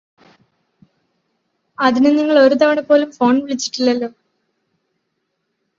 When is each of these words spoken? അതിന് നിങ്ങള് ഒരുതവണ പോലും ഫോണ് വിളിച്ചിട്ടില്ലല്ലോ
അതിന് 1.77 2.09
നിങ്ങള് 2.15 2.39
ഒരുതവണ 2.39 2.79
പോലും 2.81 3.11
ഫോണ് 3.11 3.39
വിളിച്ചിട്ടില്ലല്ലോ 3.43 4.09